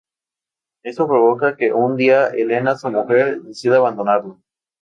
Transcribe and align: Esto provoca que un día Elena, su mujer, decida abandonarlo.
Esto 0.83 1.07
provoca 1.07 1.55
que 1.55 1.73
un 1.73 1.95
día 1.95 2.29
Elena, 2.29 2.75
su 2.75 2.89
mujer, 2.89 3.39
decida 3.43 3.77
abandonarlo. 3.77 4.41